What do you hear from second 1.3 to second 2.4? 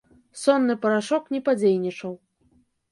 не падзейнічаў.